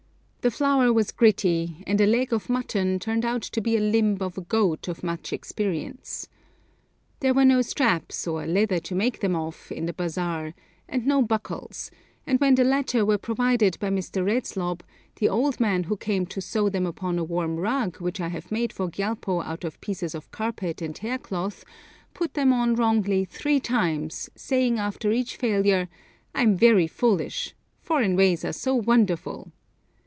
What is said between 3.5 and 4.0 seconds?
be a